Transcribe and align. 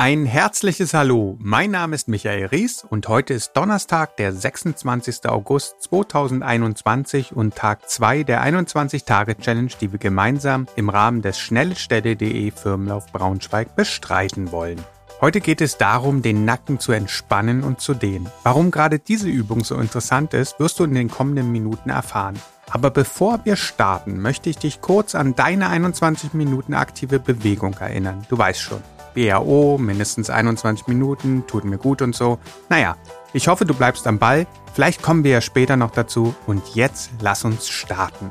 Ein 0.00 0.24
herzliches 0.24 0.94
Hallo. 0.94 1.36
Mein 1.40 1.72
Name 1.72 1.94
ist 1.94 2.08
Michael 2.08 2.46
Ries 2.46 2.86
und 2.88 3.06
heute 3.06 3.34
ist 3.34 3.52
Donnerstag, 3.52 4.16
der 4.16 4.32
26. 4.32 5.28
August 5.28 5.82
2021 5.82 7.36
und 7.36 7.54
Tag 7.54 7.86
2 7.86 8.22
der 8.22 8.42
21-Tage-Challenge, 8.42 9.72
die 9.78 9.92
wir 9.92 9.98
gemeinsam 9.98 10.68
im 10.74 10.88
Rahmen 10.88 11.20
des 11.20 11.38
Schnellstelle.de 11.38 12.50
Firmenlauf 12.50 13.12
Braunschweig 13.12 13.76
bestreiten 13.76 14.52
wollen. 14.52 14.82
Heute 15.20 15.42
geht 15.42 15.60
es 15.60 15.76
darum, 15.76 16.22
den 16.22 16.46
Nacken 16.46 16.80
zu 16.80 16.92
entspannen 16.92 17.62
und 17.62 17.82
zu 17.82 17.92
dehnen. 17.92 18.30
Warum 18.42 18.70
gerade 18.70 19.00
diese 19.00 19.28
Übung 19.28 19.64
so 19.64 19.74
interessant 19.74 20.32
ist, 20.32 20.58
wirst 20.58 20.78
du 20.78 20.84
in 20.84 20.94
den 20.94 21.10
kommenden 21.10 21.52
Minuten 21.52 21.90
erfahren. 21.90 22.40
Aber 22.70 22.88
bevor 22.88 23.44
wir 23.44 23.56
starten, 23.56 24.22
möchte 24.22 24.48
ich 24.48 24.56
dich 24.56 24.80
kurz 24.80 25.14
an 25.14 25.34
deine 25.34 25.68
21 25.68 26.32
Minuten 26.32 26.72
aktive 26.72 27.18
Bewegung 27.20 27.74
erinnern. 27.74 28.24
Du 28.30 28.38
weißt 28.38 28.62
schon. 28.62 28.82
BAO, 29.14 29.78
mindestens 29.78 30.30
21 30.30 30.86
Minuten, 30.86 31.44
tut 31.46 31.64
mir 31.64 31.78
gut 31.78 32.02
und 32.02 32.14
so. 32.14 32.38
Naja, 32.68 32.96
ich 33.32 33.48
hoffe, 33.48 33.64
du 33.64 33.74
bleibst 33.74 34.06
am 34.06 34.18
Ball. 34.18 34.46
Vielleicht 34.74 35.02
kommen 35.02 35.24
wir 35.24 35.32
ja 35.32 35.40
später 35.40 35.76
noch 35.76 35.90
dazu. 35.90 36.34
Und 36.46 36.74
jetzt 36.74 37.10
lass 37.20 37.44
uns 37.44 37.68
starten. 37.68 38.30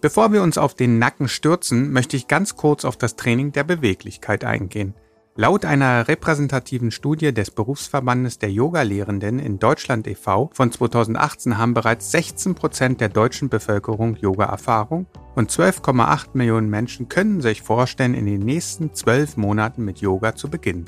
Bevor 0.00 0.32
wir 0.32 0.42
uns 0.42 0.58
auf 0.58 0.74
den 0.74 0.98
Nacken 0.98 1.28
stürzen, 1.28 1.92
möchte 1.92 2.16
ich 2.16 2.26
ganz 2.26 2.56
kurz 2.56 2.84
auf 2.84 2.96
das 2.96 3.14
Training 3.16 3.52
der 3.52 3.64
Beweglichkeit 3.64 4.44
eingehen. 4.44 4.94
Laut 5.34 5.64
einer 5.64 6.08
repräsentativen 6.08 6.90
Studie 6.90 7.32
des 7.32 7.50
Berufsverbandes 7.50 8.38
der 8.38 8.52
Yoga-Lehrenden 8.52 9.38
in 9.38 9.58
Deutschland 9.58 10.06
e.V. 10.06 10.50
von 10.52 10.70
2018 10.70 11.56
haben 11.56 11.72
bereits 11.72 12.10
16 12.10 12.54
Prozent 12.54 13.00
der 13.00 13.08
deutschen 13.08 13.48
Bevölkerung 13.48 14.16
Yoga-Erfahrung 14.16 15.06
und 15.34 15.50
12,8 15.50 16.26
Millionen 16.34 16.68
Menschen 16.68 17.08
können 17.08 17.40
sich 17.40 17.62
vorstellen, 17.62 18.12
in 18.12 18.26
den 18.26 18.40
nächsten 18.40 18.92
zwölf 18.92 19.38
Monaten 19.38 19.86
mit 19.86 20.02
Yoga 20.02 20.34
zu 20.34 20.50
beginnen. 20.50 20.84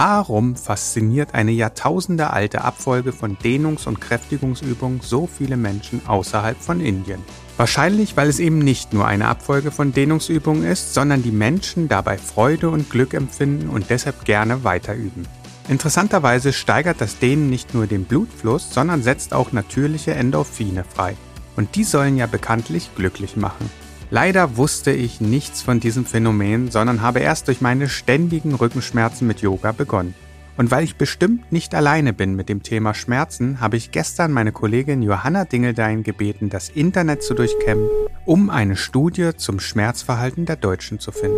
Warum 0.00 0.54
fasziniert 0.54 1.34
eine 1.34 1.50
jahrtausendealte 1.50 2.62
Abfolge 2.62 3.10
von 3.10 3.36
Dehnungs- 3.36 3.88
und 3.88 4.00
Kräftigungsübungen 4.00 5.00
so 5.00 5.26
viele 5.26 5.56
Menschen 5.56 6.02
außerhalb 6.06 6.56
von 6.56 6.80
Indien? 6.80 7.20
Wahrscheinlich, 7.56 8.16
weil 8.16 8.28
es 8.28 8.38
eben 8.38 8.60
nicht 8.60 8.92
nur 8.92 9.08
eine 9.08 9.26
Abfolge 9.26 9.72
von 9.72 9.92
Dehnungsübungen 9.92 10.62
ist, 10.62 10.94
sondern 10.94 11.24
die 11.24 11.32
Menschen 11.32 11.88
dabei 11.88 12.16
Freude 12.16 12.70
und 12.70 12.90
Glück 12.90 13.12
empfinden 13.12 13.70
und 13.70 13.90
deshalb 13.90 14.24
gerne 14.24 14.62
weiterüben. 14.62 15.26
Interessanterweise 15.68 16.52
steigert 16.52 17.00
das 17.00 17.18
Dehnen 17.18 17.50
nicht 17.50 17.74
nur 17.74 17.88
den 17.88 18.04
Blutfluss, 18.04 18.72
sondern 18.72 19.02
setzt 19.02 19.34
auch 19.34 19.50
natürliche 19.50 20.14
Endorphine 20.14 20.84
frei. 20.84 21.16
Und 21.56 21.74
die 21.74 21.82
sollen 21.82 22.16
ja 22.16 22.28
bekanntlich 22.28 22.90
glücklich 22.94 23.36
machen. 23.36 23.68
Leider 24.10 24.56
wusste 24.56 24.90
ich 24.90 25.20
nichts 25.20 25.60
von 25.60 25.80
diesem 25.80 26.06
Phänomen, 26.06 26.70
sondern 26.70 27.02
habe 27.02 27.20
erst 27.20 27.46
durch 27.48 27.60
meine 27.60 27.90
ständigen 27.90 28.54
Rückenschmerzen 28.54 29.26
mit 29.26 29.42
Yoga 29.42 29.72
begonnen. 29.72 30.14
Und 30.56 30.70
weil 30.70 30.82
ich 30.82 30.96
bestimmt 30.96 31.52
nicht 31.52 31.74
alleine 31.74 32.14
bin 32.14 32.34
mit 32.34 32.48
dem 32.48 32.62
Thema 32.62 32.94
Schmerzen, 32.94 33.60
habe 33.60 33.76
ich 33.76 33.90
gestern 33.90 34.32
meine 34.32 34.50
Kollegin 34.50 35.02
Johanna 35.02 35.44
Dingeldein 35.44 36.02
gebeten, 36.02 36.48
das 36.48 36.70
Internet 36.70 37.22
zu 37.22 37.34
durchkämmen, 37.34 37.88
um 38.24 38.48
eine 38.48 38.76
Studie 38.76 39.32
zum 39.36 39.60
Schmerzverhalten 39.60 40.46
der 40.46 40.56
Deutschen 40.56 40.98
zu 40.98 41.12
finden. 41.12 41.36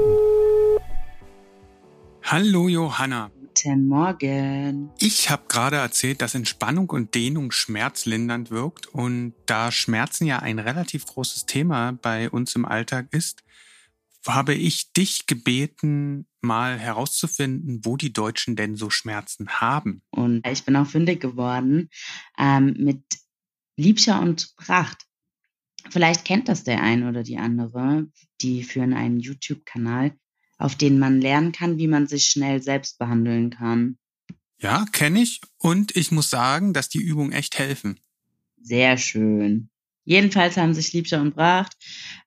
Hallo 2.23 2.69
Johanna. 2.69 3.31
Guten 3.63 3.89
Morgen. 3.89 4.91
Ich 5.01 5.29
habe 5.29 5.43
gerade 5.49 5.77
erzählt, 5.77 6.23
dass 6.23 6.35
Entspannung 6.35 6.89
und 6.89 7.15
Dehnung 7.15 7.51
schmerzlindernd 7.51 8.51
wirkt 8.51 8.87
und 8.87 9.35
da 9.45 9.71
Schmerzen 9.71 10.25
ja 10.25 10.39
ein 10.39 10.59
relativ 10.59 11.05
großes 11.05 11.45
Thema 11.45 11.93
bei 11.93 12.31
uns 12.31 12.55
im 12.55 12.65
Alltag 12.65 13.09
ist, 13.11 13.43
habe 14.27 14.55
ich 14.55 14.95
dich 14.95 15.27
gebeten, 15.27 16.27
mal 16.41 16.79
herauszufinden, 16.79 17.81
wo 17.85 17.99
die 17.99 18.15
Deutschen 18.15 18.57
denn 18.57 18.77
so 18.77 18.89
Schmerzen 18.89 19.49
haben. 19.49 20.01
Und 20.11 20.47
ich 20.47 20.65
bin 20.65 20.77
auch 20.77 20.87
fündig 20.87 21.21
geworden 21.21 21.91
ähm, 22.39 22.77
mit 22.79 23.03
Liebscher 23.77 24.21
und 24.23 24.57
Pracht. 24.57 25.05
Vielleicht 25.91 26.25
kennt 26.25 26.49
das 26.49 26.65
der 26.65 26.83
ein 26.83 27.07
oder 27.07 27.25
die 27.25 27.37
andere. 27.37 28.07
Die 28.41 28.63
führen 28.63 28.95
einen 28.95 29.21
YouTube-Kanal, 29.21 30.13
auf 30.61 30.75
den 30.75 30.99
man 30.99 31.21
lernen 31.21 31.53
kann, 31.53 31.79
wie 31.79 31.89
man 31.89 32.07
sich 32.07 32.27
schnell 32.27 32.63
selbst 32.63 32.99
behandeln 32.99 33.51
kann. 33.51 33.97
Ja, 34.59 34.85
kenne 34.93 35.23
ich. 35.23 35.41
Und 35.59 35.97
ich 35.97 36.13
muss 36.13 36.29
sagen, 36.29 36.75
dass 36.75 36.91
die 36.91 37.01
Übungen 37.01 37.33
echt 37.33 37.59
helfen. 37.59 37.99
Sehr 38.61 38.99
schön. 38.99 39.71
Jedenfalls 40.05 40.57
haben 40.59 40.75
sich 40.75 40.93
Liebscher 40.93 41.23
und 41.23 41.35
Pracht 41.35 41.77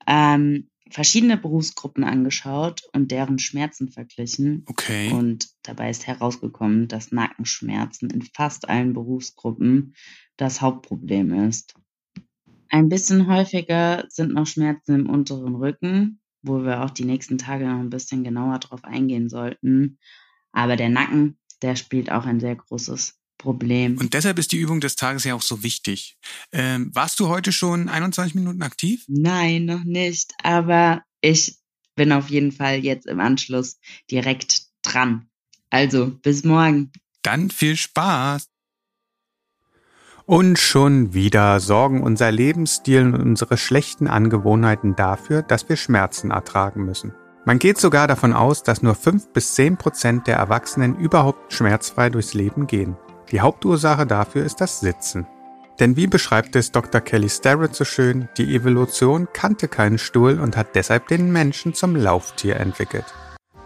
ähm, 0.07 0.69
verschiedene 0.89 1.37
Berufsgruppen 1.37 2.03
angeschaut 2.03 2.81
und 2.91 3.11
deren 3.11 3.37
Schmerzen 3.37 3.89
verglichen. 3.89 4.63
Okay. 4.67 5.11
Und 5.11 5.49
dabei 5.61 5.91
ist 5.91 6.07
herausgekommen, 6.07 6.87
dass 6.87 7.11
Nackenschmerzen 7.11 8.09
in 8.09 8.23
fast 8.23 8.67
allen 8.67 8.93
Berufsgruppen 8.93 9.95
das 10.37 10.61
Hauptproblem 10.61 11.47
ist. 11.47 11.75
Ein 12.69 12.89
bisschen 12.89 13.27
häufiger 13.27 14.05
sind 14.09 14.33
noch 14.33 14.47
Schmerzen 14.47 14.95
im 15.01 15.09
unteren 15.09 15.55
Rücken, 15.55 16.19
wo 16.43 16.63
wir 16.63 16.83
auch 16.83 16.91
die 16.91 17.05
nächsten 17.05 17.37
Tage 17.37 17.65
noch 17.65 17.79
ein 17.79 17.89
bisschen 17.89 18.23
genauer 18.23 18.59
drauf 18.59 18.83
eingehen 18.83 19.29
sollten. 19.29 19.97
Aber 20.51 20.75
der 20.75 20.89
Nacken, 20.89 21.37
der 21.61 21.75
spielt 21.75 22.11
auch 22.11 22.25
ein 22.25 22.39
sehr 22.39 22.55
großes 22.55 23.15
Problem. 23.37 23.97
Und 23.97 24.13
deshalb 24.13 24.37
ist 24.39 24.51
die 24.51 24.57
Übung 24.57 24.79
des 24.79 24.95
Tages 24.95 25.23
ja 25.23 25.33
auch 25.35 25.41
so 25.41 25.63
wichtig. 25.63 26.17
Ähm, 26.51 26.91
warst 26.93 27.19
du 27.19 27.27
heute 27.27 27.51
schon 27.51 27.89
21 27.89 28.35
Minuten 28.35 28.61
aktiv? 28.61 29.03
Nein, 29.07 29.65
noch 29.65 29.83
nicht. 29.83 30.33
Aber 30.43 31.01
ich 31.21 31.57
bin 31.95 32.11
auf 32.11 32.29
jeden 32.29 32.51
Fall 32.51 32.79
jetzt 32.79 33.07
im 33.07 33.19
Anschluss 33.19 33.79
direkt 34.11 34.63
dran. 34.81 35.27
Also, 35.69 36.11
bis 36.21 36.43
morgen. 36.43 36.91
Dann 37.21 37.49
viel 37.49 37.75
Spaß. 37.75 38.47
Und 40.25 40.57
schon 40.57 41.13
wieder 41.13 41.59
sorgen 41.59 42.01
unser 42.01 42.31
Lebensstil 42.31 43.03
und 43.03 43.15
unsere 43.15 43.57
schlechten 43.57 44.07
Angewohnheiten 44.07 44.95
dafür, 44.95 45.41
dass 45.41 45.67
wir 45.67 45.75
Schmerzen 45.75 46.31
ertragen 46.31 46.85
müssen. 46.85 47.13
Man 47.45 47.59
geht 47.59 47.77
sogar 47.77 48.07
davon 48.07 48.31
aus, 48.31 48.63
dass 48.63 48.81
nur 48.81 48.95
5 48.95 49.33
bis 49.33 49.53
10 49.55 49.75
Prozent 49.75 50.27
der 50.27 50.37
Erwachsenen 50.37 50.95
überhaupt 50.95 51.51
schmerzfrei 51.51 52.09
durchs 52.09 52.33
Leben 52.33 52.67
gehen. 52.67 52.95
Die 53.31 53.41
Hauptursache 53.41 54.05
dafür 54.05 54.45
ist 54.45 54.61
das 54.61 54.79
Sitzen. 54.79 55.27
Denn 55.79 55.97
wie 55.97 56.07
beschreibt 56.07 56.55
es 56.55 56.71
Dr. 56.71 57.01
Kelly 57.01 57.27
Starrett 57.27 57.75
so 57.75 57.83
schön, 57.83 58.29
die 58.37 58.55
Evolution 58.55 59.27
kannte 59.33 59.67
keinen 59.67 59.97
Stuhl 59.97 60.39
und 60.39 60.55
hat 60.55 60.75
deshalb 60.75 61.09
den 61.09 61.33
Menschen 61.33 61.73
zum 61.73 61.97
Lauftier 61.97 62.57
entwickelt. 62.57 63.05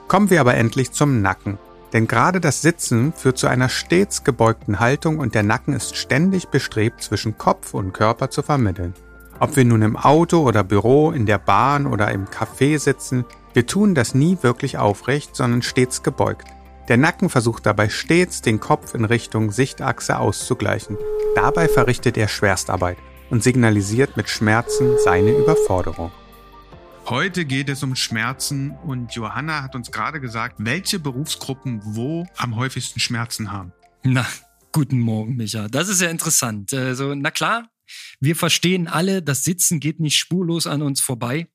Kommen 0.07 0.31
wir 0.31 0.41
aber 0.41 0.55
endlich 0.55 0.91
zum 0.91 1.21
Nacken. 1.21 1.59
Denn 1.93 2.07
gerade 2.07 2.41
das 2.41 2.61
Sitzen 2.61 3.13
führt 3.13 3.37
zu 3.37 3.47
einer 3.47 3.69
stets 3.69 4.23
gebeugten 4.23 4.79
Haltung 4.79 5.19
und 5.19 5.35
der 5.35 5.43
Nacken 5.43 5.73
ist 5.73 5.95
ständig 5.95 6.49
bestrebt, 6.49 7.01
zwischen 7.01 7.37
Kopf 7.37 7.73
und 7.73 7.93
Körper 7.93 8.29
zu 8.29 8.41
vermitteln. 8.41 8.93
Ob 9.39 9.55
wir 9.55 9.65
nun 9.65 9.83
im 9.83 9.95
Auto 9.95 10.39
oder 10.39 10.63
Büro, 10.63 11.11
in 11.11 11.25
der 11.25 11.37
Bahn 11.37 11.85
oder 11.85 12.11
im 12.11 12.25
Café 12.25 12.79
sitzen, 12.79 13.23
wir 13.53 13.67
tun 13.67 13.95
das 13.95 14.15
nie 14.15 14.37
wirklich 14.41 14.77
aufrecht, 14.77 15.35
sondern 15.35 15.61
stets 15.61 16.03
gebeugt. 16.03 16.47
Der 16.87 16.97
Nacken 16.97 17.29
versucht 17.29 17.65
dabei 17.65 17.89
stets, 17.89 18.41
den 18.41 18.59
Kopf 18.59 18.93
in 18.93 19.05
Richtung 19.05 19.51
Sichtachse 19.51 20.19
auszugleichen. 20.19 20.97
Dabei 21.35 21.67
verrichtet 21.67 22.17
er 22.17 22.27
Schwerstarbeit 22.27 22.97
und 23.29 23.43
signalisiert 23.43 24.15
mit 24.17 24.29
Schmerzen 24.29 24.95
seine 25.03 25.31
Überforderung. 25.31 26.11
Heute 27.09 27.45
geht 27.45 27.69
es 27.69 27.83
um 27.83 27.95
Schmerzen 27.95 28.71
und 28.71 29.13
Johanna 29.13 29.63
hat 29.63 29.75
uns 29.75 29.93
gerade 29.93 30.19
gesagt, 30.19 30.55
welche 30.59 30.99
Berufsgruppen 30.99 31.79
wo 31.95 32.27
am 32.35 32.57
häufigsten 32.57 32.99
Schmerzen 32.99 33.49
haben. 33.49 33.71
Na, 34.03 34.27
guten 34.73 34.99
Morgen, 34.99 35.37
Micha. 35.37 35.69
Das 35.69 35.87
ist 35.87 36.01
ja 36.01 36.09
interessant. 36.09 36.73
Also, 36.73 37.15
na 37.15 37.31
klar, 37.31 37.69
wir 38.19 38.35
verstehen 38.35 38.89
alle, 38.89 39.23
das 39.23 39.45
Sitzen 39.45 39.79
geht 39.79 40.01
nicht 40.01 40.17
spurlos 40.17 40.67
an 40.67 40.81
uns 40.81 40.99
vorbei. 40.99 41.47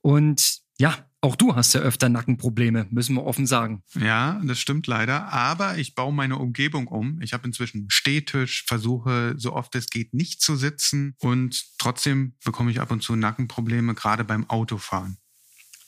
Und 0.00 0.60
ja, 0.78 1.10
auch 1.24 1.36
du 1.36 1.56
hast 1.56 1.72
ja 1.72 1.80
öfter 1.80 2.10
Nackenprobleme, 2.10 2.86
müssen 2.90 3.16
wir 3.16 3.24
offen 3.24 3.46
sagen. 3.46 3.82
Ja, 3.98 4.40
das 4.44 4.60
stimmt 4.60 4.86
leider. 4.86 5.32
Aber 5.32 5.78
ich 5.78 5.94
baue 5.94 6.12
meine 6.12 6.36
Umgebung 6.36 6.86
um. 6.86 7.20
Ich 7.22 7.32
habe 7.32 7.46
inzwischen 7.46 7.78
einen 7.78 7.90
Stehtisch, 7.90 8.64
versuche 8.66 9.34
so 9.38 9.54
oft 9.54 9.74
es 9.74 9.88
geht 9.88 10.12
nicht 10.12 10.42
zu 10.42 10.54
sitzen 10.54 11.14
und 11.20 11.78
trotzdem 11.78 12.34
bekomme 12.44 12.70
ich 12.70 12.80
ab 12.80 12.90
und 12.90 13.02
zu 13.02 13.16
Nackenprobleme, 13.16 13.94
gerade 13.94 14.22
beim 14.22 14.48
Autofahren. 14.50 15.16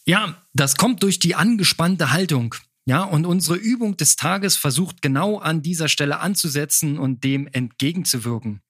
Ja, 0.07 0.43
das 0.55 0.77
kommt 0.77 1.03
durch 1.03 1.19
die 1.19 1.35
angespannte 1.35 2.13
Haltung. 2.13 2.55
Ja, 2.87 3.03
und 3.03 3.27
unsere 3.27 3.57
Übung 3.57 3.97
des 3.99 4.17
Tages 4.17 4.57
versucht 4.57 5.03
genau 5.03 5.39
an 5.39 5.61
dieser 5.61 5.89
Stelle 5.89 6.21
anzusetzen 6.21 6.99
und 6.99 7.25
dem 7.25 7.47
entgegenzuwirken. 7.47 8.63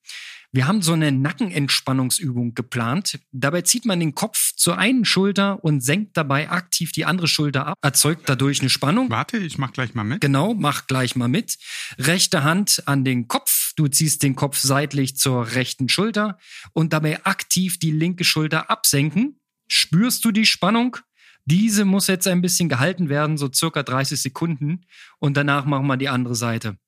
Wir 0.56 0.66
haben 0.66 0.80
so 0.80 0.94
eine 0.94 1.12
Nackenentspannungsübung 1.12 2.54
geplant. 2.54 3.20
Dabei 3.30 3.60
zieht 3.60 3.84
man 3.84 4.00
den 4.00 4.14
Kopf 4.14 4.54
zur 4.56 4.78
einen 4.78 5.04
Schulter 5.04 5.62
und 5.62 5.82
senkt 5.82 6.16
dabei 6.16 6.48
aktiv 6.48 6.92
die 6.92 7.04
andere 7.04 7.28
Schulter 7.28 7.66
ab, 7.66 7.78
erzeugt 7.82 8.26
dadurch 8.26 8.60
eine 8.60 8.70
Spannung. 8.70 9.10
Warte, 9.10 9.36
ich 9.36 9.58
mach 9.58 9.74
gleich 9.74 9.92
mal 9.92 10.02
mit. 10.02 10.22
Genau, 10.22 10.54
mach 10.54 10.86
gleich 10.86 11.14
mal 11.14 11.28
mit. 11.28 11.58
Rechte 11.98 12.42
Hand 12.42 12.84
an 12.86 13.04
den 13.04 13.28
Kopf. 13.28 13.74
Du 13.76 13.86
ziehst 13.86 14.22
den 14.22 14.34
Kopf 14.34 14.56
seitlich 14.56 15.18
zur 15.18 15.52
rechten 15.52 15.90
Schulter 15.90 16.38
und 16.72 16.94
dabei 16.94 17.22
aktiv 17.26 17.78
die 17.78 17.90
linke 17.90 18.24
Schulter 18.24 18.70
absenken. 18.70 19.38
Spürst 19.68 20.24
du 20.24 20.32
die 20.32 20.46
Spannung? 20.46 20.96
Diese 21.44 21.84
muss 21.84 22.06
jetzt 22.06 22.26
ein 22.26 22.40
bisschen 22.40 22.70
gehalten 22.70 23.10
werden, 23.10 23.36
so 23.36 23.52
circa 23.52 23.82
30 23.82 24.18
Sekunden. 24.18 24.86
Und 25.18 25.36
danach 25.36 25.66
machen 25.66 25.86
wir 25.86 25.98
die 25.98 26.08
andere 26.08 26.34
Seite. 26.34 26.78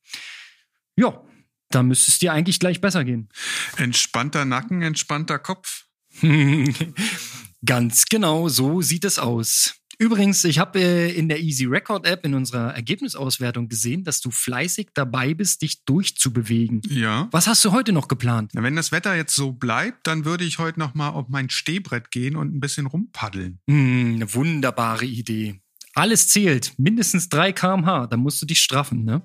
Ja, 0.97 1.23
da 1.71 1.83
müsste 1.83 2.11
es 2.11 2.19
dir 2.19 2.33
eigentlich 2.33 2.61
gleich 2.61 2.81
besser 2.81 3.05
gehen. 3.05 3.29
Entspannter 3.77 4.45
Nacken, 4.45 4.83
entspannter 4.83 5.39
Kopf. 5.39 5.85
Ganz 7.65 8.07
genau, 8.07 8.49
so 8.49 8.83
sieht 8.83 9.05
es 9.05 9.19
aus. 9.19 9.75
Übrigens, 10.01 10.45
ich 10.45 10.61
habe 10.61 10.79
äh, 10.79 11.11
in 11.11 11.29
der 11.29 11.41
Easy 11.41 11.65
Record 11.65 12.07
App 12.07 12.25
in 12.25 12.35
unserer 12.35 12.73
Ergebnisauswertung 12.73 13.69
gesehen, 13.69 14.05
dass 14.05 14.21
du 14.21 14.31
fleißig 14.31 14.91
dabei 14.95 15.35
bist, 15.35 15.63
dich 15.63 15.85
durchzubewegen. 15.85 16.83
Ja. 16.89 17.27
Was 17.33 17.49
hast 17.49 17.65
du 17.65 17.73
heute 17.73 17.93
noch 17.93 18.07
geplant? 18.07 18.53
Na, 18.55 18.63
wenn 18.63 18.77
das 18.77 18.93
Wetter 18.93 19.17
jetzt 19.17 19.35
so 19.35 19.51
bleibt, 19.51 20.07
dann 20.07 20.25
würde 20.25 20.45
ich 20.45 20.61
heute 20.61 20.79
noch 20.79 20.95
mal 20.95 21.09
auf 21.09 21.27
mein 21.29 21.51
Stehbrett 21.51 22.13
gehen 22.13 22.37
und 22.37 22.55
ein 22.55 22.61
bisschen 22.61 22.87
rumpaddeln. 22.87 23.59
Hm, 23.69 24.15
eine 24.15 24.35
wunderbare 24.35 25.05
Idee. 25.05 25.61
Alles 25.95 26.29
zählt, 26.29 26.75
mindestens 26.79 27.29
3 27.29 27.53
kmh, 27.53 28.07
da 28.07 28.17
musst 28.17 28.41
du 28.41 28.47
dich 28.47 28.61
straffen, 28.61 29.05
ne? 29.05 29.23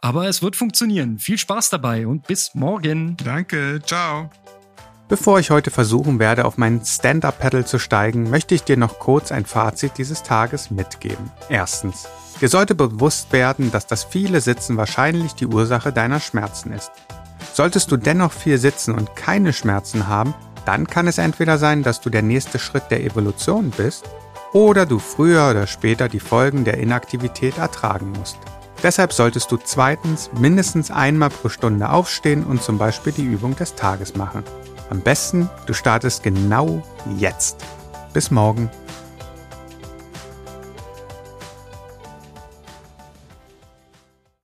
Aber 0.00 0.28
es 0.28 0.42
wird 0.42 0.56
funktionieren. 0.56 1.18
Viel 1.18 1.36
Spaß 1.36 1.70
dabei 1.70 2.06
und 2.06 2.26
bis 2.26 2.54
morgen. 2.54 3.16
Danke, 3.22 3.80
ciao. 3.84 4.30
Bevor 5.08 5.40
ich 5.40 5.50
heute 5.50 5.70
versuchen 5.70 6.18
werde, 6.18 6.44
auf 6.44 6.56
mein 6.56 6.84
Stand-Up-Pedal 6.84 7.66
zu 7.66 7.78
steigen, 7.78 8.30
möchte 8.30 8.54
ich 8.54 8.62
dir 8.62 8.76
noch 8.76 8.98
kurz 8.98 9.32
ein 9.32 9.44
Fazit 9.44 9.98
dieses 9.98 10.22
Tages 10.22 10.70
mitgeben. 10.70 11.30
Erstens. 11.48 12.08
Dir 12.40 12.48
sollte 12.48 12.74
bewusst 12.74 13.32
werden, 13.32 13.70
dass 13.72 13.86
das 13.86 14.04
viele 14.04 14.40
Sitzen 14.40 14.76
wahrscheinlich 14.76 15.34
die 15.34 15.46
Ursache 15.46 15.92
deiner 15.92 16.20
Schmerzen 16.20 16.72
ist. 16.72 16.92
Solltest 17.52 17.90
du 17.90 17.96
dennoch 17.96 18.32
viel 18.32 18.56
sitzen 18.56 18.94
und 18.94 19.16
keine 19.16 19.52
Schmerzen 19.52 20.06
haben, 20.06 20.32
dann 20.64 20.86
kann 20.86 21.08
es 21.08 21.18
entweder 21.18 21.58
sein, 21.58 21.82
dass 21.82 22.00
du 22.00 22.08
der 22.08 22.22
nächste 22.22 22.58
Schritt 22.58 22.84
der 22.90 23.04
Evolution 23.04 23.70
bist 23.70 24.08
oder 24.52 24.86
du 24.86 24.98
früher 24.98 25.50
oder 25.50 25.66
später 25.66 26.08
die 26.08 26.20
Folgen 26.20 26.64
der 26.64 26.78
Inaktivität 26.78 27.58
ertragen 27.58 28.12
musst. 28.12 28.38
Deshalb 28.82 29.12
solltest 29.12 29.52
du 29.52 29.58
zweitens 29.58 30.30
mindestens 30.38 30.90
einmal 30.90 31.28
pro 31.28 31.50
Stunde 31.50 31.90
aufstehen 31.90 32.44
und 32.44 32.62
zum 32.62 32.78
Beispiel 32.78 33.12
die 33.12 33.24
Übung 33.24 33.54
des 33.56 33.74
Tages 33.74 34.16
machen. 34.16 34.42
Am 34.88 35.00
besten, 35.00 35.50
du 35.66 35.74
startest 35.74 36.22
genau 36.22 36.82
jetzt. 37.18 37.64
Bis 38.14 38.30
morgen. 38.30 38.70